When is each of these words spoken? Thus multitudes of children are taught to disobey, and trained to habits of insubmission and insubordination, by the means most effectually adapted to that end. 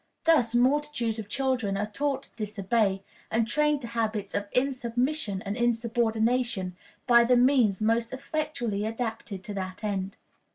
Thus 0.23 0.55
multitudes 0.55 1.19
of 1.19 1.29
children 1.29 1.77
are 1.77 1.85
taught 1.85 2.23
to 2.23 2.35
disobey, 2.35 3.03
and 3.29 3.47
trained 3.47 3.81
to 3.81 3.87
habits 3.89 4.33
of 4.33 4.49
insubmission 4.49 5.43
and 5.45 5.55
insubordination, 5.55 6.75
by 7.05 7.23
the 7.23 7.37
means 7.37 7.83
most 7.83 8.11
effectually 8.11 8.83
adapted 8.83 9.43
to 9.43 9.53
that 9.53 9.83
end. 9.83 10.17